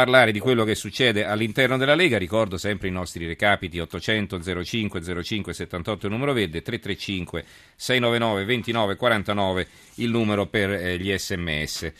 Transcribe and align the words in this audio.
parlare 0.00 0.32
di 0.32 0.38
quello 0.38 0.64
che 0.64 0.74
succede 0.74 1.26
all'interno 1.26 1.76
della 1.76 1.94
Lega. 1.94 2.16
Ricordo 2.16 2.56
sempre 2.56 2.88
i 2.88 2.90
nostri 2.90 3.26
recapiti 3.26 3.78
800 3.78 4.64
05 4.64 5.22
05 5.22 5.52
78 5.52 6.06
il 6.06 6.12
numero 6.12 6.32
verde, 6.32 6.62
335 6.62 7.44
699 7.76 8.44
29 8.46 8.96
49 8.96 9.66
il 9.96 10.08
numero 10.08 10.46
per 10.46 10.70
eh, 10.70 10.98
gli 10.98 11.14
sms. 11.14 11.92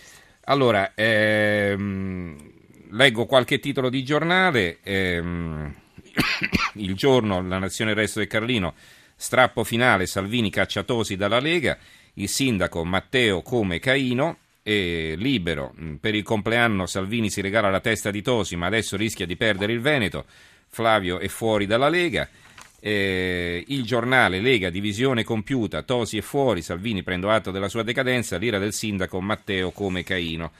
Allora, 0.44 0.92
ehm, 0.94 2.36
leggo 2.92 3.26
qualche 3.26 3.58
titolo 3.58 3.90
di 3.90 4.02
giornale. 4.02 4.78
Ehm, 4.82 5.74
il 6.76 6.94
giorno, 6.94 7.46
la 7.46 7.58
Nazione, 7.58 7.90
il 7.90 7.98
resto 7.98 8.20
del 8.20 8.28
Carlino, 8.28 8.72
strappo 9.14 9.62
finale, 9.62 10.06
Salvini 10.06 10.48
cacciatosi 10.48 11.16
dalla 11.16 11.38
Lega, 11.38 11.76
il 12.14 12.30
sindaco 12.30 12.82
Matteo 12.82 13.42
come 13.42 13.78
Caino, 13.78 14.38
e 14.70 15.14
libero. 15.16 15.74
Mm, 15.80 15.94
per 15.96 16.14
il 16.14 16.22
compleanno 16.22 16.86
Salvini 16.86 17.28
si 17.28 17.40
regala 17.40 17.70
la 17.70 17.80
testa 17.80 18.12
di 18.12 18.22
Tosi, 18.22 18.54
ma 18.54 18.66
adesso 18.66 18.96
rischia 18.96 19.26
di 19.26 19.36
perdere 19.36 19.72
il 19.72 19.80
Veneto. 19.80 20.24
Flavio 20.68 21.18
è 21.18 21.26
fuori 21.26 21.66
dalla 21.66 21.88
Lega. 21.88 22.28
Eh, 22.78 23.64
il 23.66 23.82
giornale 23.82 24.40
Lega 24.40 24.70
divisione 24.70 25.24
compiuta, 25.24 25.82
Tosi 25.82 26.18
è 26.18 26.20
fuori, 26.20 26.62
Salvini 26.62 27.02
prendo 27.02 27.30
atto 27.30 27.50
della 27.50 27.68
sua 27.68 27.82
decadenza, 27.82 28.36
l'ira 28.36 28.58
del 28.58 28.72
sindaco 28.72 29.20
Matteo 29.20 29.72
come 29.72 30.04
Caino. 30.04 30.52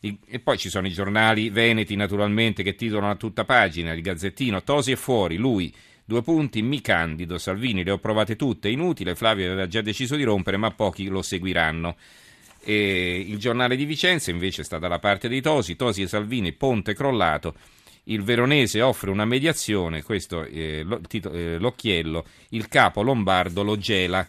E 0.00 0.38
poi 0.38 0.56
ci 0.56 0.70
sono 0.70 0.86
i 0.86 0.92
giornali 0.92 1.50
veneti 1.50 1.94
naturalmente 1.94 2.62
che 2.62 2.74
titolano 2.74 3.10
a 3.10 3.16
tutta 3.16 3.44
pagina, 3.44 3.92
il 3.92 4.00
Gazzettino, 4.00 4.62
Tosi 4.62 4.92
è 4.92 4.96
fuori, 4.96 5.36
lui, 5.36 5.74
due 6.04 6.22
punti, 6.22 6.62
mi 6.62 6.80
candido, 6.80 7.36
Salvini 7.36 7.84
le 7.84 7.90
ho 7.90 7.98
provate 7.98 8.34
tutte, 8.34 8.70
inutile, 8.70 9.14
Flavio 9.14 9.46
aveva 9.46 9.66
già 9.66 9.82
deciso 9.82 10.16
di 10.16 10.22
rompere 10.22 10.56
ma 10.56 10.70
pochi 10.70 11.08
lo 11.08 11.20
seguiranno. 11.20 11.96
E 12.60 13.24
il 13.26 13.38
giornale 13.38 13.76
di 13.76 13.84
Vicenza 13.84 14.30
invece 14.30 14.62
sta 14.62 14.78
dalla 14.78 14.98
parte 14.98 15.28
dei 15.28 15.40
Tosi, 15.40 15.76
Tosi 15.76 16.02
e 16.02 16.08
Salvini, 16.08 16.52
ponte 16.52 16.94
crollato, 16.94 17.54
il 18.04 18.22
veronese 18.22 18.80
offre 18.82 19.10
una 19.10 19.24
mediazione, 19.24 20.02
questo 20.02 20.42
è 20.42 20.50
eh, 20.50 21.58
l'occhiello, 21.58 22.24
il 22.50 22.68
capo 22.68 23.02
lombardo 23.02 23.62
lo 23.62 23.76
gela. 23.76 24.26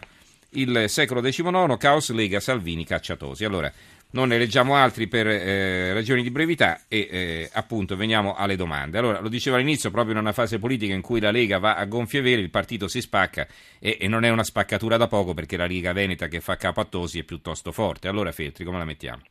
Il 0.54 0.86
secolo 0.88 1.20
XIX, 1.20 1.76
caos 1.76 2.10
Lega 2.10 2.40
Salvini 2.40 2.84
cacciatosi. 2.84 3.44
Allora, 3.44 3.72
non 4.12 4.28
ne 4.28 4.38
leggiamo 4.38 4.74
altri 4.74 5.06
per 5.06 5.26
eh, 5.26 5.92
ragioni 5.92 6.22
di 6.22 6.30
brevità 6.30 6.80
e 6.88 7.08
eh, 7.10 7.50
appunto 7.52 7.96
veniamo 7.96 8.34
alle 8.34 8.56
domande. 8.56 8.98
Allora, 8.98 9.20
lo 9.20 9.28
dicevo 9.28 9.56
all'inizio, 9.56 9.90
proprio 9.90 10.14
in 10.14 10.20
una 10.20 10.32
fase 10.32 10.58
politica 10.58 10.94
in 10.94 11.02
cui 11.02 11.20
la 11.20 11.30
Lega 11.30 11.58
va 11.58 11.76
a 11.76 11.84
gonfie 11.86 12.20
vere, 12.20 12.40
il 12.40 12.50
partito 12.50 12.88
si 12.88 13.00
spacca 13.00 13.46
e, 13.80 13.98
e 14.00 14.08
non 14.08 14.24
è 14.24 14.30
una 14.30 14.44
spaccatura 14.44 14.96
da 14.96 15.06
poco 15.06 15.34
perché 15.34 15.56
la 15.56 15.66
Lega 15.66 15.92
Veneta 15.92 16.26
che 16.26 16.40
fa 16.40 16.56
capo 16.56 16.80
a 16.80 16.84
Tosi 16.84 17.20
è 17.20 17.24
piuttosto 17.24 17.72
forte. 17.72 18.08
Allora, 18.08 18.32
Feltri, 18.32 18.64
come 18.64 18.78
la 18.78 18.84
mettiamo? 18.84 19.22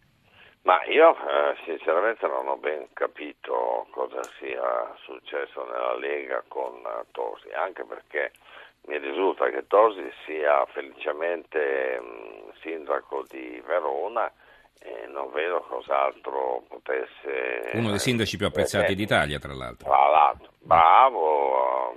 Ma 0.63 0.83
io 0.85 1.16
eh, 1.16 1.55
sinceramente 1.66 2.27
non 2.27 2.47
ho 2.47 2.57
ben 2.57 2.88
capito 2.94 3.88
cosa 3.91 4.22
sia 4.39 4.94
successo 5.03 5.66
nella 5.66 5.97
Lega 5.97 6.44
con 6.47 6.73
uh, 6.83 7.05
Tosi, 7.11 7.50
anche 7.52 7.83
perché 7.85 8.31
mi 8.88 8.97
risulta 8.97 9.50
che 9.50 9.66
Tosi 9.67 10.03
sia 10.25 10.66
felicemente 10.67 12.00
mh, 12.00 12.59
sindaco 12.61 13.25
di 13.30 13.61
Verona 13.66 14.31
e 14.80 15.08
non 15.08 15.31
vedo 15.31 15.59
cos'altro 15.61 16.63
potesse... 16.67 17.72
Uno 17.73 17.89
dei 17.89 17.99
sindaci 17.99 18.38
più 18.38 18.47
apprezzati 18.47 18.94
eh, 18.94 18.95
d'Italia, 18.95 19.38
tra 19.39 19.53
l'altro. 19.53 19.89
Tra 19.89 20.08
l'altro, 20.08 20.52
bravo, 20.59 21.95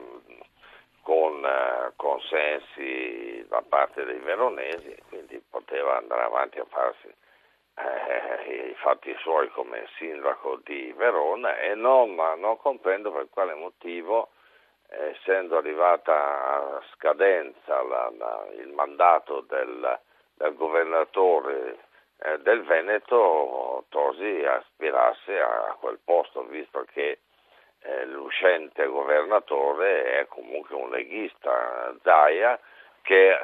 con 1.02 1.44
eh, 1.44 1.92
consensi 1.96 3.46
da 3.48 3.62
parte 3.66 4.04
dei 4.04 4.18
veronesi, 4.18 4.94
quindi 5.08 5.42
poteva 5.48 5.96
andare 5.96 6.22
avanti 6.22 6.58
a 6.58 6.66
farsi 6.68 7.08
eh, 7.74 8.70
i 8.70 8.74
fatti 8.74 9.14
suoi 9.20 9.48
come 9.50 9.86
sindaco 9.96 10.60
di 10.64 10.92
Verona 10.96 11.58
e 11.58 11.74
non, 11.74 12.14
non 12.14 12.56
comprendo 12.58 13.12
per 13.12 13.28
quale 13.30 13.54
motivo, 13.54 14.30
essendo 14.88 15.56
arrivata 15.56 16.12
a 16.14 16.82
scadenza 16.94 17.82
la, 17.82 18.12
la, 18.16 18.46
il 18.58 18.68
mandato 18.68 19.40
del, 19.48 19.98
del 20.34 20.54
governatore 20.54 21.78
eh, 22.24 22.38
del 22.38 22.62
Veneto 22.62 23.84
Tosi 23.88 24.44
aspirasse 24.44 25.40
a 25.40 25.76
quel 25.80 25.98
posto, 26.04 26.44
visto 26.44 26.84
che 26.92 27.18
eh, 27.82 28.06
l'uscente 28.06 28.86
governatore 28.86 30.20
è 30.20 30.26
comunque 30.28 30.76
un 30.76 30.90
leghista, 30.90 31.94
Zaia, 32.02 32.58
che 33.02 33.30
eh, 33.30 33.36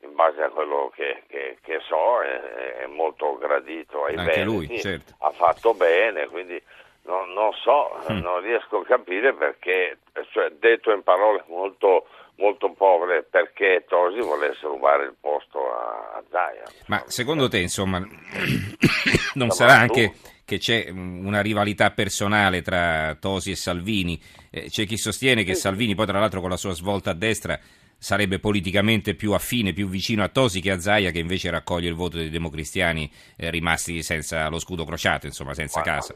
in 0.00 0.14
base 0.14 0.42
a 0.42 0.50
quello 0.50 0.92
che, 0.94 1.24
che, 1.26 1.58
che 1.62 1.80
so 1.80 2.22
è, 2.22 2.82
è, 2.82 2.86
molto 2.86 3.36
gradito 3.38 4.04
ai 4.04 4.16
Anche 4.16 4.44
Veneti, 4.44 4.44
lui, 4.44 4.78
certo. 4.78 5.14
ha 5.18 5.30
fatto 5.30 5.74
bene, 5.74 6.26
quindi 6.28 6.62
non, 7.04 7.32
non 7.32 7.52
so, 7.52 7.90
mm. 8.10 8.18
non 8.18 8.40
riesco 8.40 8.78
a 8.78 8.84
capire 8.84 9.34
perché, 9.34 9.98
cioè, 10.32 10.50
detto 10.58 10.92
in 10.92 11.02
parole 11.02 11.44
molto 11.48 12.06
molto 12.36 12.72
povere 12.72 13.22
perché 13.22 13.84
Tosi 13.86 14.20
volesse 14.20 14.66
rubare 14.66 15.04
il 15.04 15.14
posto 15.20 15.58
a, 15.72 16.16
a 16.16 16.22
Zaia. 16.30 16.64
Ma 16.86 17.02
secondo 17.06 17.48
te, 17.48 17.58
insomma, 17.58 17.98
non 19.34 19.50
sarà 19.50 19.74
anche 19.74 20.14
che 20.44 20.58
c'è 20.58 20.88
una 20.90 21.40
rivalità 21.40 21.90
personale 21.90 22.62
tra 22.62 23.16
Tosi 23.20 23.52
e 23.52 23.56
Salvini? 23.56 24.20
Eh, 24.50 24.68
c'è 24.68 24.84
chi 24.84 24.96
sostiene 24.96 25.44
che 25.44 25.54
Salvini, 25.54 25.94
poi 25.94 26.06
tra 26.06 26.18
l'altro 26.18 26.40
con 26.40 26.50
la 26.50 26.56
sua 26.56 26.72
svolta 26.72 27.10
a 27.10 27.14
destra, 27.14 27.58
sarebbe 27.96 28.38
politicamente 28.38 29.14
più 29.14 29.32
affine, 29.32 29.72
più 29.72 29.88
vicino 29.88 30.22
a 30.22 30.28
Tosi 30.28 30.60
che 30.60 30.70
a 30.70 30.78
Zaia, 30.78 31.10
che 31.10 31.20
invece 31.20 31.50
raccoglie 31.50 31.88
il 31.88 31.94
voto 31.94 32.18
dei 32.18 32.28
democristiani 32.28 33.10
eh, 33.36 33.50
rimasti 33.50 34.02
senza 34.02 34.48
lo 34.48 34.58
scudo 34.58 34.84
crociato, 34.84 35.26
insomma, 35.26 35.54
senza 35.54 35.78
Ma, 35.78 35.84
casa. 35.86 36.14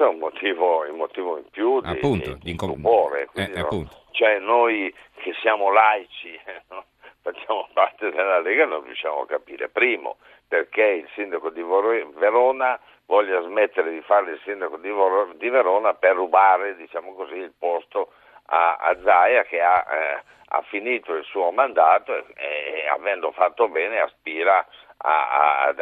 Questo 0.00 0.04
è 0.04 0.08
un 0.08 0.18
motivo, 0.18 0.90
un 0.90 0.96
motivo 0.96 1.36
in 1.36 1.44
più 1.50 1.80
di, 1.82 1.88
appunto, 1.90 2.32
di, 2.32 2.38
di 2.38 2.50
incomore. 2.52 3.28
Eh, 3.34 3.48
no? 3.48 3.86
Cioè 4.12 4.38
noi 4.38 4.94
che 5.16 5.34
siamo 5.42 5.70
laici, 5.70 6.40
no? 6.70 6.84
facciamo 7.20 7.68
parte 7.74 8.10
della 8.10 8.40
Lega, 8.40 8.64
non 8.64 8.82
riusciamo 8.82 9.20
a 9.20 9.26
capire. 9.26 9.68
Primo, 9.68 10.16
perché 10.48 10.82
il 10.82 11.08
sindaco 11.14 11.50
di 11.50 11.62
Verona 11.62 12.80
voglia 13.04 13.42
smettere 13.42 13.90
di 13.90 14.00
fare 14.00 14.30
il 14.30 14.40
sindaco 14.42 14.78
di, 14.78 14.88
Verona 15.50 15.92
per 15.92 16.14
rubare, 16.14 16.76
diciamo 16.76 17.12
così, 17.12 17.34
il 17.34 17.52
posto 17.58 18.12
a, 18.46 18.76
a 18.76 18.96
Zaia 19.04 19.42
che 19.42 19.60
ha, 19.60 19.84
eh, 19.86 20.22
ha, 20.48 20.62
finito 20.62 21.12
il 21.12 21.24
suo 21.24 21.50
mandato 21.50 22.16
e, 22.16 22.24
e 22.36 22.88
avendo 22.88 23.32
fatto 23.32 23.68
bene 23.68 24.00
aspira 24.00 24.66
a, 25.02 25.68
a, 25.68 25.74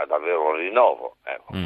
ad 0.00 0.10
avere 0.10 0.36
un 0.36 0.56
rinnovo. 0.56 1.16
Ecco, 1.24 1.56
mm. 1.56 1.64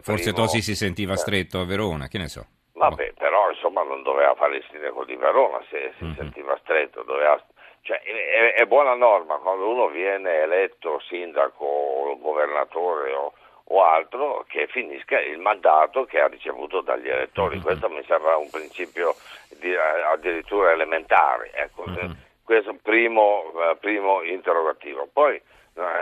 Forse 0.00 0.32
primo... 0.32 0.46
Tosi 0.46 0.62
si 0.62 0.74
sentiva 0.74 1.16
stretto 1.16 1.60
a 1.60 1.64
Verona, 1.64 2.08
che 2.08 2.18
ne 2.18 2.28
so. 2.28 2.46
Vabbè, 2.74 3.12
però 3.14 3.50
insomma 3.50 3.82
non 3.82 4.02
doveva 4.02 4.34
fare 4.34 4.56
il 4.56 4.64
sindaco 4.70 5.04
di 5.04 5.16
Verona 5.16 5.60
se 5.68 5.92
si 5.98 6.04
mm-hmm. 6.04 6.14
sentiva 6.14 6.56
stretto, 6.62 7.02
doveva... 7.02 7.42
cioè, 7.82 8.00
è, 8.00 8.54
è, 8.54 8.66
buona 8.66 8.94
norma 8.94 9.36
quando 9.38 9.68
uno 9.68 9.88
viene 9.88 10.42
eletto 10.42 11.00
sindaco 11.08 11.64
o 11.64 12.18
governatore 12.18 13.12
o, 13.14 13.32
o, 13.64 13.82
altro 13.82 14.44
che 14.46 14.68
finisca 14.68 15.20
il 15.20 15.38
mandato 15.38 16.04
che 16.04 16.20
ha 16.20 16.28
ricevuto 16.28 16.80
dagli 16.80 17.08
elettori. 17.08 17.56
Mm-hmm. 17.56 17.64
Questo 17.64 17.88
mi 17.88 18.04
sembra 18.06 18.36
un 18.36 18.48
principio 18.48 19.16
di, 19.58 19.74
addirittura 19.74 20.70
elementare. 20.70 21.50
Ecco, 21.54 21.84
mm-hmm. 21.88 22.12
Questo 22.44 22.70
è 22.70 22.72
il 22.72 22.80
primo, 22.80 23.52
eh, 23.60 23.76
primo 23.76 24.22
interrogativo. 24.22 25.08
Poi 25.12 25.34
eh, 25.34 25.42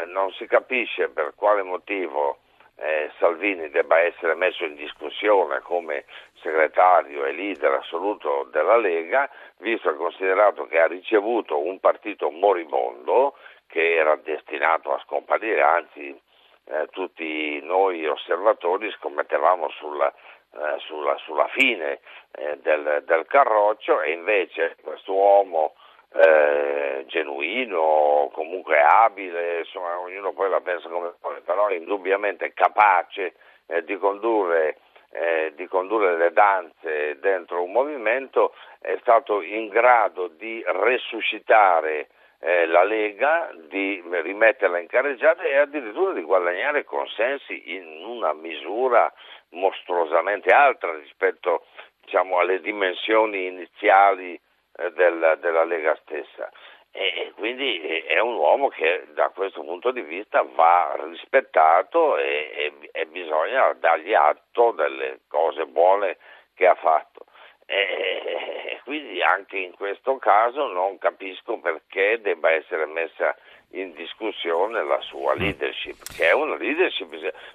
non 0.07 0.33
si 0.33 0.47
capisce 0.47 1.09
per 1.09 1.35
quale 1.35 1.63
motivo 1.63 2.39
eh, 2.77 3.11
Salvini 3.19 3.71
debba 3.71 3.99
essere 4.01 4.35
messo 4.35 4.65
in 4.65 4.75
discussione 4.75 5.61
come 5.61 6.05
segretario 6.41 7.25
e 7.25 7.33
leader 7.33 7.73
assoluto 7.73 8.49
della 8.51 8.77
Lega, 8.77 9.29
visto 9.59 9.91
e 9.91 9.97
considerato 9.97 10.67
che 10.67 10.79
ha 10.79 10.87
ricevuto 10.87 11.59
un 11.59 11.81
partito 11.81 12.31
moribondo 12.31 13.37
che 13.67 13.97
era 13.97 14.17
destinato 14.17 14.93
a 14.93 15.01
scomparire, 15.05 15.63
anzi 15.63 16.21
eh, 16.69 16.87
tutti 16.91 17.61
noi 17.63 18.07
osservatori 18.07 18.91
scommettevamo 18.93 19.69
sulla, 19.71 20.13
eh, 20.13 20.79
sulla, 20.81 21.17
sulla 21.19 21.49
fine 21.49 22.01
eh, 22.33 22.59
del, 22.59 23.03
del 23.07 23.27
carroccio 23.27 24.03
e 24.03 24.13
invece 24.13 24.77
questo 24.83 25.13
uomo 25.13 25.75
eh, 26.19 27.05
genuino, 27.07 28.31
comunque 28.33 28.81
abile, 28.81 29.59
insomma 29.59 29.99
ognuno 29.99 30.33
poi 30.33 30.51
la 30.51 30.61
pensa 30.61 30.89
come 30.89 31.15
vuole, 31.21 31.41
però 31.41 31.71
indubbiamente 31.71 32.53
capace 32.53 33.35
eh, 33.67 33.85
di, 33.85 33.97
condurre, 33.99 34.79
eh, 35.11 35.53
di 35.55 35.67
condurre 35.67 36.17
le 36.17 36.33
danze 36.33 37.19
dentro 37.21 37.63
un 37.63 37.73
movimento, 37.73 38.55
è 38.81 38.97
stato 39.01 39.43
in 39.43 39.69
grado 39.69 40.29
di 40.29 40.63
resuscitare 40.67 42.09
eh, 42.39 42.67
la 42.67 42.85
Lega, 42.85 43.51
di 43.69 44.03
rimetterla 44.09 44.79
in 44.79 44.87
carreggiata 44.87 45.43
e 45.43 45.57
addirittura 45.57 46.13
di 46.13 46.23
guadagnare 46.23 46.85
consensi 46.85 47.75
in 47.75 48.05
una 48.05 48.33
misura 48.33 49.13
mostruosamente 49.51 50.53
alta 50.53 50.93
rispetto 50.93 51.65
diciamo, 52.03 52.39
alle 52.39 52.61
dimensioni 52.61 53.47
iniziali 53.47 54.39
eh, 54.77 54.93
del, 54.93 55.39
della 55.41 55.65
Lega 55.65 55.97
stessa. 56.03 56.51
e 56.91 57.33
quindi 57.37 57.79
è 58.07 58.19
un 58.21 58.37
uomo 58.37 58.69
che 58.69 59.07
da 59.13 59.29
questo 59.29 59.63
punto 59.63 59.91
di 59.91 60.01
vista 60.01 60.43
va 60.43 60.97
rispettato 61.11 62.17
e, 62.17 62.51
e, 62.55 62.89
e 62.91 63.07
bisogna 63.07 63.73
dargli 63.75 64.15
atto 64.15 64.71
delle 64.71 65.21
cose 65.29 65.67
buone 65.67 66.17
che 66.55 66.67
ha 66.67 66.75
fatto. 66.75 67.27
E 67.69 68.81
quindi 68.85 69.21
anche 69.21 69.59
in 69.59 69.75
questo 69.75 70.17
caso 70.19 70.69
non 70.69 70.99
capisco 70.99 71.59
perché 71.59 72.21
debba 72.21 72.51
essere 72.51 72.87
messa 72.87 73.35
in 73.71 73.93
discussione 73.95 74.85
la 74.85 75.01
sua 75.01 75.35
mm. 75.35 75.39
leadership, 75.39 75.97
che 76.17 76.29
è 76.29 76.33
una 76.33 76.57
leadership, 76.57 77.11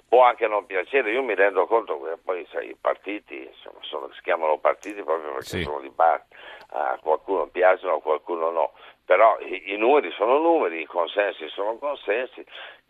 può 0.06 0.24
anche 0.24 0.46
non 0.46 0.66
piacere, 0.66 1.10
io 1.10 1.22
mi 1.22 1.34
rendo 1.34 1.66
conto 1.66 2.00
che 2.02 2.16
poi 2.22 2.46
sai, 2.50 2.68
i 2.68 2.76
partiti 2.78 3.42
insomma, 3.42 3.78
sono, 3.80 4.12
si 4.12 4.20
chiamano 4.20 4.58
partiti 4.58 5.02
proprio 5.02 5.32
perché 5.32 5.46
sì. 5.46 5.62
sono 5.62 5.80
di 5.80 5.90
parte, 5.90 6.36
a 6.72 6.98
qualcuno 7.00 7.46
piacciono, 7.46 7.96
a 7.96 8.00
qualcuno 8.00 8.50
no, 8.50 8.72
però 9.04 9.38
i, 9.40 9.72
i, 9.72 9.76
numeri 9.76 10.10
sono 10.12 10.38
numeri, 10.38 10.80
i 10.80 10.86
consensi 10.86 11.48
sono 11.48 11.76
consensi. 11.76 12.44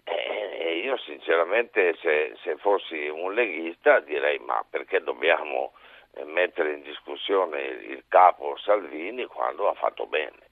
E 0.05 0.81
io 0.85 0.97
sinceramente 0.99 1.95
se, 2.01 2.35
se 2.43 2.57
fossi 2.57 3.07
un 3.07 3.35
leghista 3.35 4.01
direi 4.01 4.39
ma 4.41 4.65
perché 4.69 5.01
dobbiamo 5.01 5.73
eh, 6.15 6.25
mettere 6.25 6.73
in 6.73 6.83
discussione 6.83 7.61
il 7.61 8.03
capo 8.09 8.57
Salvini 8.59 9.25
quando 9.27 9.69
ha 9.69 9.75
fatto 9.75 10.07
bene. 10.07 10.51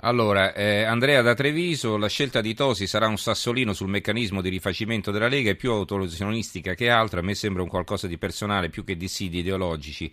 Allora, 0.00 0.52
eh, 0.52 0.82
Andrea 0.82 1.22
da 1.22 1.32
Treviso, 1.32 1.96
la 1.96 2.08
scelta 2.08 2.42
di 2.42 2.52
Tosi 2.54 2.86
sarà 2.86 3.06
un 3.06 3.16
sassolino 3.16 3.72
sul 3.72 3.88
meccanismo 3.88 4.42
di 4.42 4.50
rifacimento 4.50 5.10
della 5.10 5.26
Lega, 5.26 5.50
è 5.50 5.56
più 5.56 5.72
autolesionistica 5.72 6.74
che 6.74 6.90
altro, 6.90 7.20
a 7.20 7.22
me 7.22 7.34
sembra 7.34 7.62
un 7.62 7.68
qualcosa 7.68 8.06
di 8.06 8.18
personale 8.18 8.68
più 8.68 8.84
che 8.84 8.96
di 8.96 9.08
sidi 9.08 9.38
ideologici 9.38 10.12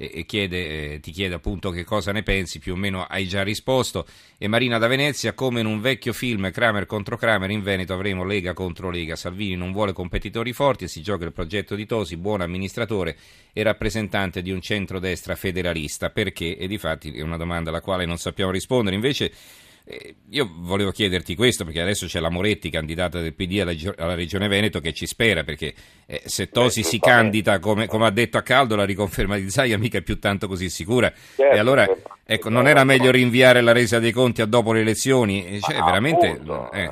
e, 0.00 0.24
chiede, 0.26 0.94
eh, 0.94 1.00
ti 1.00 1.10
chiede 1.10 1.34
appunto 1.34 1.70
che 1.70 1.82
cosa 1.82 2.12
ne 2.12 2.22
pensi, 2.22 2.60
più 2.60 2.74
o 2.74 2.76
meno 2.76 3.02
hai 3.02 3.26
già 3.26 3.42
risposto. 3.42 4.06
E 4.38 4.46
Marina 4.46 4.78
da 4.78 4.86
Venezia, 4.86 5.32
come 5.32 5.58
in 5.58 5.66
un 5.66 5.80
vecchio 5.80 6.12
film 6.12 6.50
Kramer 6.52 6.86
contro 6.86 7.16
Kramer, 7.16 7.50
in 7.50 7.62
Veneto 7.62 7.94
avremo 7.94 8.24
Lega 8.24 8.52
contro 8.52 8.90
Lega. 8.90 9.16
Salvini 9.16 9.56
non 9.56 9.72
vuole 9.72 9.92
competitori 9.92 10.52
forti 10.52 10.84
e 10.84 10.88
si 10.88 11.02
gioca 11.02 11.24
il 11.24 11.32
progetto 11.32 11.74
di 11.74 11.84
Tosi, 11.84 12.16
buon 12.16 12.40
amministratore 12.40 13.16
e 13.52 13.62
rappresentante 13.64 14.40
di 14.40 14.52
un 14.52 14.60
centrodestra 14.60 15.34
federalista. 15.34 16.10
Perché? 16.10 16.56
E 16.56 16.68
di 16.68 16.78
fatti 16.78 17.10
è 17.10 17.22
una 17.22 17.36
domanda 17.36 17.70
alla 17.70 17.80
quale 17.80 18.06
non 18.06 18.18
sappiamo 18.18 18.52
rispondere. 18.52 18.94
Invece 18.94 19.32
eh, 19.90 20.16
io 20.28 20.50
volevo 20.58 20.90
chiederti 20.90 21.34
questo 21.34 21.64
perché 21.64 21.80
adesso 21.80 22.04
c'è 22.04 22.20
la 22.20 22.28
Moretti, 22.28 22.68
candidata 22.68 23.20
del 23.20 23.32
PD 23.32 23.60
alla, 23.60 23.72
alla 23.96 24.14
Regione 24.14 24.46
Veneto, 24.46 24.80
che 24.80 24.92
ci 24.92 25.06
spera 25.06 25.44
perché 25.44 25.72
eh, 26.04 26.20
se 26.26 26.50
Tosi 26.50 26.82
si 26.82 26.98
candida, 27.00 27.58
come, 27.58 27.86
come, 27.86 28.04
ha 28.04 28.10
detto 28.10 28.36
a 28.36 28.42
Caldo, 28.42 28.76
la 28.76 28.84
riconferma 28.84 29.36
di 29.36 29.48
Zaia 29.48 29.78
mica 29.78 29.96
è 29.96 30.02
più 30.02 30.18
tanto 30.18 30.46
così 30.46 30.68
sicura. 30.68 31.10
Certo, 31.10 31.54
e 31.54 31.58
allora 31.58 31.88
ecco, 32.22 32.50
non 32.50 32.68
era 32.68 32.84
meglio 32.84 33.10
rinviare 33.10 33.62
la 33.62 33.72
resa 33.72 33.98
dei 33.98 34.12
conti 34.12 34.42
a 34.42 34.46
dopo 34.46 34.74
le 34.74 34.80
elezioni? 34.80 35.58
Cioè, 35.58 35.76
veramente... 35.82 36.28
Appunto, 36.28 36.70
eh. 36.72 36.90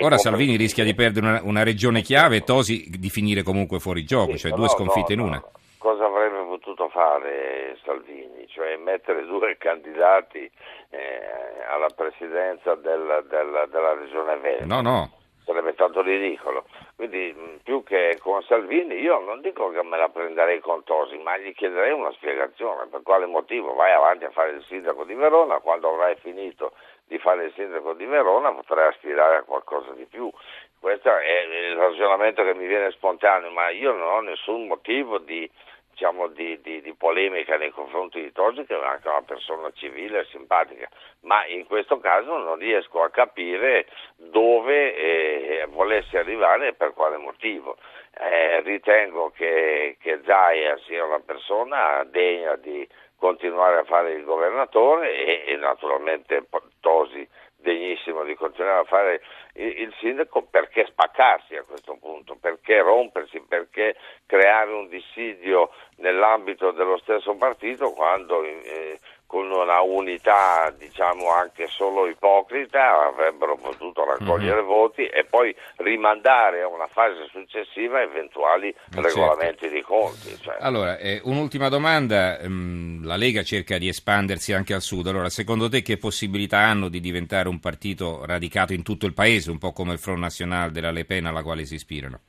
Ora 0.00 0.16
Salvini 0.16 0.56
rischia 0.56 0.84
di 0.84 0.94
perdere 0.94 1.26
una, 1.26 1.40
una, 1.44 1.62
regione 1.62 2.00
chiave 2.00 2.36
e 2.36 2.42
Tosi 2.42 2.86
di 2.88 3.10
finire 3.10 3.42
comunque 3.42 3.78
fuori 3.78 4.04
gioco, 4.04 4.36
cioè 4.36 4.50
due 4.52 4.68
sconfitte 4.68 5.12
in 5.12 5.20
una. 5.20 5.40
Cosa 5.76 6.06
avrebbe 6.06 6.41
potuto 6.62 6.88
fare 6.88 7.76
Salvini? 7.82 8.46
Cioè 8.46 8.76
mettere 8.76 9.24
due 9.24 9.56
candidati 9.58 10.50
eh, 10.90 11.64
alla 11.68 11.90
presidenza 11.94 12.76
del, 12.76 13.26
del, 13.28 13.68
della 13.68 13.94
regione 13.94 14.36
Veneto. 14.36 14.66
No, 14.66 14.80
no. 14.80 15.10
Sarebbe 15.44 15.72
stato 15.72 16.02
ridicolo. 16.02 16.64
Quindi 16.94 17.34
più 17.64 17.82
che 17.82 18.16
con 18.20 18.42
Salvini 18.42 18.94
io 18.94 19.18
non 19.18 19.40
dico 19.40 19.70
che 19.70 19.82
me 19.82 19.98
la 19.98 20.08
prenderei 20.08 20.60
con 20.60 20.84
Tosi, 20.84 21.18
ma 21.18 21.36
gli 21.36 21.52
chiederei 21.52 21.90
una 21.90 22.12
spiegazione 22.12 22.86
per 22.86 23.02
quale 23.02 23.26
motivo 23.26 23.74
vai 23.74 23.92
avanti 23.92 24.24
a 24.24 24.30
fare 24.30 24.52
il 24.52 24.64
sindaco 24.68 25.02
di 25.02 25.14
Verona, 25.14 25.58
quando 25.58 25.88
avrai 25.88 26.14
finito 26.14 26.74
di 27.06 27.18
fare 27.18 27.46
il 27.46 27.52
sindaco 27.56 27.92
di 27.94 28.04
Verona 28.04 28.52
potrai 28.52 28.86
aspirare 28.86 29.38
a 29.38 29.42
qualcosa 29.42 29.90
di 29.94 30.06
più. 30.06 30.30
Questo 30.78 31.08
è 31.08 31.40
il 31.40 31.76
ragionamento 31.76 32.44
che 32.44 32.54
mi 32.54 32.66
viene 32.66 32.92
spontaneo, 32.92 33.50
ma 33.50 33.70
io 33.70 33.92
non 33.92 34.08
ho 34.08 34.20
nessun 34.20 34.68
motivo 34.68 35.18
di 35.18 35.50
diciamo, 35.92 36.26
di, 36.28 36.60
di, 36.62 36.80
di, 36.80 36.94
polemica 36.94 37.56
nei 37.56 37.70
confronti 37.70 38.20
di 38.20 38.32
Tosi 38.32 38.64
che 38.64 38.78
è 38.78 38.84
anche 38.84 39.08
una 39.08 39.22
persona 39.22 39.70
civile 39.74 40.20
e 40.20 40.26
simpatica, 40.30 40.88
ma 41.20 41.46
in 41.46 41.66
questo 41.66 42.00
caso 42.00 42.36
non 42.38 42.56
riesco 42.56 43.02
a 43.02 43.10
capire 43.10 43.86
dove 44.16 44.94
eh, 44.94 45.66
volesse 45.68 46.18
arrivare 46.18 46.68
e 46.68 46.74
per 46.74 46.92
quale 46.94 47.18
motivo. 47.18 47.76
Eh, 48.14 48.60
ritengo 48.62 49.30
che, 49.30 49.96
che 50.00 50.20
Zaia 50.24 50.76
sia 50.86 51.04
una 51.04 51.20
persona 51.20 52.04
degna 52.04 52.56
di 52.56 52.86
continuare 53.16 53.78
a 53.78 53.84
fare 53.84 54.12
il 54.12 54.24
governatore 54.24 55.14
e, 55.14 55.52
e 55.52 55.56
naturalmente 55.56 56.44
Tosi 56.80 57.26
degnissimo 57.62 58.24
di 58.24 58.34
continuare 58.34 58.80
a 58.80 58.84
fare 58.84 59.22
il, 59.54 59.92
sindaco, 59.98 60.42
perché 60.42 60.84
spaccarsi 60.86 61.56
a 61.56 61.62
questo 61.62 61.96
punto, 61.98 62.36
perché 62.36 62.80
rompersi, 62.80 63.40
perché 63.40 63.96
creare 64.26 64.72
un 64.72 64.88
dissidio 64.88 65.70
nell'ambito 65.96 66.72
dello 66.72 66.98
stesso 66.98 67.34
partito 67.36 67.92
quando 67.92 68.42
eh, 68.42 68.98
con 69.32 69.50
una 69.50 69.80
unità 69.80 70.70
diciamo 70.76 71.30
anche 71.30 71.66
solo 71.66 72.06
ipocrita 72.06 73.06
avrebbero 73.06 73.56
potuto 73.56 74.04
raccogliere 74.04 74.56
mm-hmm. 74.56 74.66
voti 74.66 75.06
e 75.06 75.24
poi 75.24 75.56
rimandare 75.76 76.60
a 76.60 76.68
una 76.68 76.86
fase 76.86 77.26
successiva 77.30 78.02
eventuali 78.02 78.68
eh, 78.68 78.74
certo. 78.90 79.08
regolamenti 79.08 79.70
di 79.70 79.80
conti. 79.80 80.36
Cioè. 80.38 80.58
Allora, 80.60 80.98
eh, 80.98 81.22
un'ultima 81.24 81.70
domanda, 81.70 82.40
mm, 82.46 83.06
la 83.06 83.16
Lega 83.16 83.42
cerca 83.42 83.78
di 83.78 83.88
espandersi 83.88 84.52
anche 84.52 84.74
al 84.74 84.82
sud, 84.82 85.06
allora 85.06 85.30
secondo 85.30 85.70
te 85.70 85.80
che 85.80 85.96
possibilità 85.96 86.58
hanno 86.58 86.88
di 86.88 87.00
diventare 87.00 87.48
un 87.48 87.58
partito 87.58 88.26
radicato 88.26 88.74
in 88.74 88.82
tutto 88.82 89.06
il 89.06 89.14
paese, 89.14 89.50
un 89.50 89.56
po' 89.56 89.72
come 89.72 89.94
il 89.94 89.98
Front 89.98 90.18
National 90.18 90.72
della 90.72 90.90
Le 90.90 91.06
Pen 91.06 91.24
alla 91.24 91.42
quale 91.42 91.64
si 91.64 91.76
ispirano? 91.76 92.20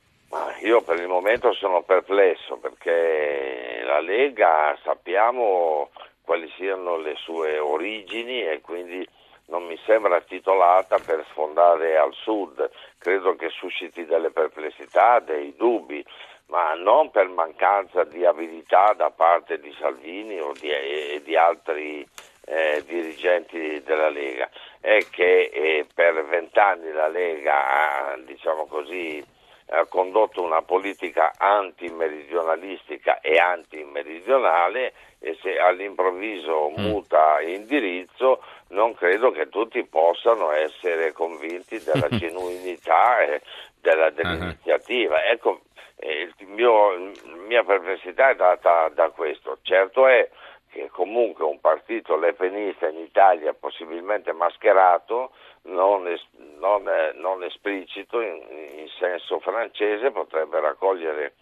Io 0.64 0.82
per 0.82 0.98
il 1.02 1.10
momento 1.10 1.52
sono 1.52 1.82
perplesso 1.82 2.56
perché 2.56 3.84
la 3.86 4.00
Lega 4.00 4.78
sappiamo 4.82 5.90
quali 6.24 6.50
siano 6.56 6.98
le 6.98 7.16
sue 7.16 7.60
origini 7.60 8.42
e 8.42 8.62
quindi 8.62 9.08
non 9.48 9.66
mi 9.66 9.78
sembra 9.86 10.22
titolata 10.22 10.98
per 11.00 11.26
sfondare 11.32 11.98
al 11.98 12.14
sud, 12.14 12.70
credo 12.98 13.36
che 13.36 13.50
susciti 13.50 14.06
delle 14.06 14.32
perplessità, 14.32 15.20
dei 15.20 15.54
dubbi, 15.56 16.04
ma 16.48 16.74
non 16.74 17.12
per 17.12 17.28
mancanza 17.28 18.04
di 18.04 18.26
abilità 18.26 18.94
da 18.94 19.10
parte 19.10 19.60
di 19.60 19.74
Salvini 19.80 20.40
o 20.40 20.54
di, 20.54 20.70
e 20.70 21.22
di 21.24 21.36
altri 21.36 22.08
eh, 22.46 22.84
dirigenti 22.86 23.82
della 23.84 24.10
Lega, 24.10 24.50
è 24.80 25.00
che 25.10 25.50
eh, 25.54 25.86
per 25.94 26.26
vent'anni 26.26 26.92
la 26.92 27.08
Lega 27.08 28.12
ha 28.12 28.18
diciamo 28.18 28.66
così, 28.66 29.24
ha 29.68 29.86
condotto 29.86 30.42
una 30.42 30.62
politica 30.62 31.34
antimeridionalistica 31.38 33.20
e 33.22 33.38
antimeridionale 33.38 34.94
e 35.20 35.38
se 35.42 35.58
all'improvviso 35.58 36.70
mm. 36.70 36.84
muta 36.84 37.42
indirizzo 37.42 38.44
non 38.70 38.94
credo 38.94 39.32
che 39.32 39.50
tutti 39.50 39.84
possano 39.86 40.52
essere 40.52 41.12
convinti 41.14 41.82
della 41.82 42.10
genuinità 42.18 43.20
e 43.20 43.42
della, 43.80 44.10
dell'iniziativa. 44.10 45.24
Ecco, 45.26 45.62
eh, 45.98 46.32
mio, 46.48 46.92
la 46.92 47.36
mia 47.48 47.64
perplessità 47.64 48.30
è 48.30 48.36
data 48.36 48.90
da 48.90 49.10
questo. 49.10 49.60
Certo 49.62 50.08
è 50.08 50.30
che 50.70 50.90
comunque 50.90 51.46
un 51.46 51.60
partito 51.60 52.18
lepenista 52.18 52.88
in 52.88 52.98
Italia 52.98 53.54
possibilmente 53.54 54.34
mascherato, 54.34 55.32
non, 55.64 56.08
es, 56.08 56.22
non, 56.60 56.84
non 57.16 57.44
esplicito 57.44 58.22
in, 58.22 58.42
in 58.78 58.88
senso 59.00 59.40
francese, 59.40 60.12
potrebbe 60.12 60.60
raccogliere 60.60 61.34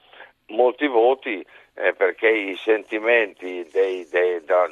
molti 0.47 0.87
voti 0.87 1.45
eh, 1.73 1.93
perché 1.93 2.29
i 2.29 2.55
sentimenti 2.55 3.67
dei, 3.71 4.07
dei, 4.09 4.43
da, 4.43 4.67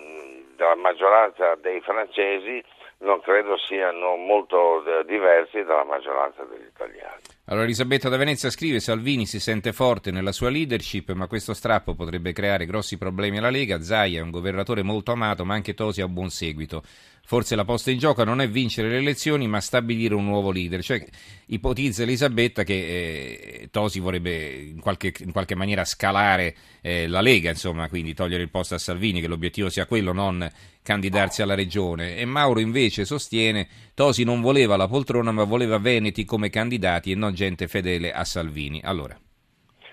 della 0.55 0.75
maggioranza 0.75 1.55
dei 1.55 1.79
francesi 1.81 2.63
non 3.01 3.21
credo 3.21 3.57
siano 3.57 4.17
molto 4.17 4.83
eh, 4.83 5.05
diversi 5.05 5.63
dalla 5.63 5.85
maggioranza 5.85 6.43
degli 6.43 6.67
italiani. 6.67 7.21
Allora 7.45 7.63
Elisabetta 7.63 8.09
da 8.09 8.17
Venezia 8.17 8.49
scrive 8.49 8.79
Salvini 8.79 9.25
si 9.25 9.39
sente 9.39 9.71
forte 9.71 10.11
nella 10.11 10.33
sua 10.33 10.49
leadership 10.49 11.11
ma 11.13 11.27
questo 11.27 11.53
strappo 11.53 11.95
potrebbe 11.95 12.33
creare 12.33 12.65
grossi 12.65 12.97
problemi 12.97 13.37
alla 13.37 13.49
Lega, 13.49 13.81
Zaia 13.81 14.19
è 14.19 14.21
un 14.21 14.31
governatore 14.31 14.83
molto 14.83 15.13
amato 15.13 15.45
ma 15.45 15.53
anche 15.53 15.73
Tosi 15.73 16.01
ha 16.01 16.07
buon 16.07 16.29
seguito. 16.29 16.83
Forse 17.29 17.55
la 17.55 17.63
posta 17.63 17.91
in 17.91 17.99
gioco 17.99 18.23
non 18.23 18.41
è 18.41 18.49
vincere 18.49 18.87
le 18.89 18.97
elezioni, 18.97 19.47
ma 19.47 19.61
stabilire 19.61 20.15
un 20.15 20.25
nuovo 20.25 20.49
leader. 20.49 20.81
Cioè, 20.81 21.05
ipotizza 21.49 22.01
Elisabetta 22.01 22.63
che 22.63 22.73
eh, 22.73 23.69
Tosi 23.69 23.99
vorrebbe 23.99 24.47
in 24.47 24.81
qualche, 24.81 25.13
in 25.19 25.31
qualche 25.31 25.53
maniera 25.53 25.85
scalare 25.85 26.55
eh, 26.81 27.07
la 27.07 27.21
Lega, 27.21 27.51
insomma, 27.51 27.87
quindi 27.87 28.15
togliere 28.15 28.41
il 28.41 28.49
posto 28.49 28.73
a 28.73 28.79
Salvini, 28.79 29.21
che 29.21 29.27
l'obiettivo 29.27 29.69
sia 29.69 29.85
quello, 29.85 30.11
non 30.11 30.49
candidarsi 30.81 31.43
alla 31.43 31.53
regione. 31.53 32.17
E 32.17 32.25
Mauro 32.25 32.61
invece 32.61 33.05
sostiene 33.05 33.67
Tosi 33.93 34.23
non 34.23 34.41
voleva 34.41 34.75
la 34.75 34.87
poltrona, 34.87 35.31
ma 35.31 35.43
voleva 35.43 35.77
Veneti 35.77 36.25
come 36.25 36.49
candidati 36.49 37.11
e 37.11 37.15
non 37.15 37.35
gente 37.35 37.67
fedele 37.67 38.11
a 38.11 38.23
Salvini. 38.23 38.81
Allora. 38.83 39.15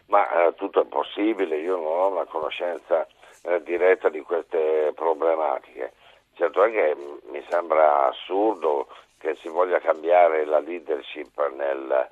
Ma 0.06 0.22
eh, 0.22 0.54
tutto 0.54 0.80
è 0.80 0.86
possibile, 0.86 1.60
io 1.60 1.76
non 1.76 1.84
ho 1.84 2.12
una 2.12 2.24
conoscenza 2.24 3.06
eh, 3.42 3.60
diretta 3.62 4.08
di 4.08 4.20
queste 4.20 4.90
problematiche 4.94 5.92
certo 6.36 6.62
è 6.64 6.70
che 6.70 6.96
mi 7.30 7.44
sembra 7.48 8.08
assurdo 8.08 8.86
che 9.18 9.34
si 9.36 9.48
voglia 9.48 9.80
cambiare 9.80 10.44
la 10.44 10.58
leadership 10.58 11.34
nel, 11.54 12.08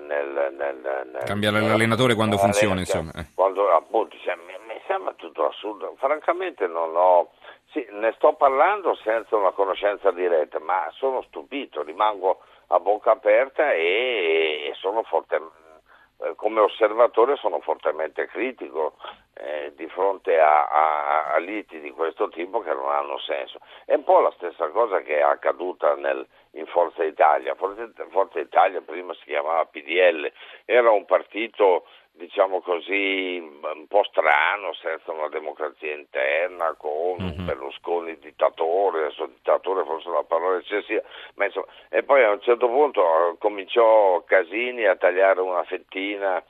nel, 0.00 0.54
nel, 0.56 1.08
nel 1.12 1.22
cambiare 1.24 1.60
l'allenatore 1.60 2.14
quando 2.14 2.38
funziona 2.38 2.80
insomma 2.80 3.12
eh. 3.14 3.26
quando 3.34 3.70
appunto 3.70 4.16
cioè, 4.18 4.34
mi, 4.36 4.54
mi, 4.66 4.80
sembra 4.86 5.12
tutto 5.14 5.46
assurdo 5.46 5.94
francamente 5.98 6.66
non 6.66 6.96
ho 6.96 7.30
sì, 7.70 7.86
ne 7.90 8.12
sto 8.16 8.32
parlando 8.32 8.94
senza 8.96 9.36
una 9.36 9.52
conoscenza 9.52 10.10
diretta 10.10 10.58
ma 10.58 10.88
sono 10.92 11.22
stupito 11.22 11.82
rimango 11.82 12.40
a 12.68 12.80
bocca 12.80 13.12
aperta 13.12 13.72
e, 13.72 14.70
e 14.70 14.72
sono 14.74 15.02
fortemente 15.02 15.65
come 16.36 16.60
osservatore 16.60 17.36
sono 17.36 17.60
fortemente 17.60 18.26
critico 18.26 18.96
eh, 19.34 19.72
di 19.76 19.86
fronte 19.88 20.38
a, 20.38 20.66
a, 20.66 21.34
a, 21.34 21.38
liti 21.38 21.78
di 21.80 21.90
questo 21.90 22.28
tipo 22.28 22.60
che 22.60 22.72
non 22.72 22.90
hanno 22.90 23.18
senso. 23.18 23.60
È 23.84 23.94
un 23.94 24.04
po' 24.04 24.20
la 24.20 24.32
stessa 24.36 24.68
cosa 24.70 25.00
che 25.00 25.18
è 25.18 25.22
accaduta 25.22 25.94
nel, 25.94 26.26
in 26.52 26.66
Forza 26.66 27.04
Italia. 27.04 27.54
Forza, 27.54 27.86
Forza 28.10 28.40
Italia 28.40 28.80
prima 28.80 29.12
si 29.14 29.24
chiamava 29.24 29.66
PDL, 29.66 30.32
era 30.64 30.90
un 30.90 31.04
partito 31.04 31.86
diciamo 32.16 32.60
così, 32.60 33.38
un 33.38 33.86
po' 33.86 34.04
strano, 34.04 34.72
senza 34.74 35.12
una 35.12 35.28
democrazia 35.28 35.94
interna, 35.94 36.74
con 36.76 37.22
mm-hmm. 37.22 37.44
Berlusconi 37.44 38.18
dittatore, 38.18 39.04
adesso 39.04 39.26
dittatore 39.26 39.84
forse 39.84 40.08
una 40.08 40.24
parola 40.24 40.58
eccessiva, 40.58 41.02
ma 41.34 41.44
insomma, 41.44 41.66
e 41.88 42.02
poi 42.02 42.24
a 42.24 42.30
un 42.30 42.40
certo 42.40 42.68
punto 42.68 43.02
eh, 43.02 43.38
cominciò 43.38 44.22
Casini 44.24 44.86
a 44.86 44.96
tagliare 44.96 45.40
una 45.40 45.64
fettina, 45.64 46.42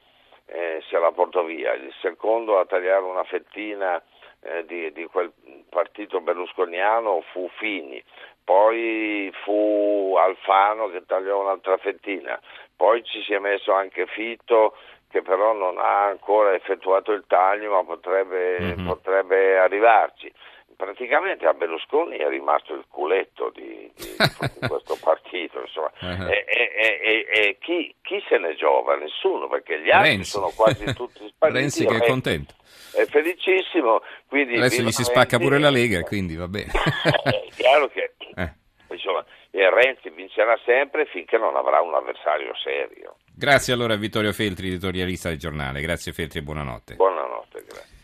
eh, 0.47 0.83
se 0.89 0.99
la 0.99 1.11
portò 1.11 1.43
via, 1.43 1.75
il 1.75 1.93
secondo 2.01 2.59
a 2.59 2.67
tagliare 2.67 3.03
una 3.03 3.25
fettina 3.25 4.01
eh, 4.43 4.65
di, 4.65 4.93
di 4.93 5.05
quel 5.07 5.33
partito 5.69 6.21
berlusconiano 6.21 7.23
fu 7.33 7.49
Fini, 7.59 8.03
poi 8.45 9.33
fu 9.43 10.15
Alfano 10.17 10.89
che 10.89 11.05
tagliò 11.05 11.41
un'altra 11.41 11.77
fettina, 11.79 12.41
poi 12.77 13.03
ci 13.03 13.23
si 13.23 13.33
è 13.33 13.39
messo 13.41 13.73
anche 13.73 14.07
Fitto 14.07 14.77
che 15.09 15.23
però 15.23 15.53
non 15.53 15.79
ha 15.79 16.07
ancora 16.07 16.55
effettuato 16.55 17.13
il 17.13 17.25
taglio 17.27 17.73
ma 17.73 17.85
potrebbe, 17.85 18.59
mm-hmm. 18.61 18.87
potrebbe 18.87 19.59
arrivarci. 19.59 20.33
Praticamente 20.77 21.47
a 21.47 21.55
Berlusconi 21.55 22.19
è 22.19 22.29
rimasto 22.29 22.75
il 22.75 22.85
culetto 22.91 23.51
di, 23.55 23.91
di, 23.97 24.15
di 24.61 24.69
questo 24.69 24.99
partito, 25.03 25.61
insomma. 25.61 25.91
Uh-huh. 26.01 26.29
E, 26.29 26.45
e, 26.47 27.01
e, 27.03 27.27
e 27.33 27.57
chi, 27.61 27.95
chi, 28.03 28.23
se 28.29 28.37
ne 28.37 28.55
giova? 28.57 28.95
Nessuno, 28.97 29.49
perché 29.49 29.81
gli 29.81 29.91
altri 29.91 30.11
Renzi. 30.11 30.31
sono 30.31 30.53
quasi 30.55 30.85
tutti 30.93 31.27
spariti. 31.29 31.59
Renzi 31.59 31.87
che 31.87 31.97
è 31.97 32.07
contento. 32.07 32.55
È 32.93 33.07
felicissimo. 33.07 34.03
Adesso 34.29 34.83
gli 34.83 34.91
si 34.91 35.05
spacca 35.05 35.39
pure 35.39 35.59
la 35.59 35.71
Lega, 35.71 36.03
quindi 36.09 36.37
va 36.37 36.49
bene. 36.49 36.73
è 36.73 37.49
chiaro 37.55 37.89
che 37.89 38.13
eh. 38.35 38.53
insomma, 38.91 39.25
Renzi 39.51 40.11
vincerà 40.11 40.59
sempre 40.65 41.07
finché 41.07 41.39
non 41.39 41.57
avrà 41.57 41.81
un 41.81 41.95
avversario 41.95 42.55
serio. 42.57 43.17
Grazie 43.39 43.75
allora 43.75 43.93
a 43.93 43.97
Vittorio 43.99 44.33
Feltri, 44.33 44.69
editorialista 44.69 45.29
del 45.29 45.37
giornale. 45.37 45.83
Grazie 45.83 46.15
Feltri 46.15 46.39
e 46.39 46.43
buonanotte. 46.43 46.95
Buonanotte, 46.95 47.65
grazie. 47.69 47.96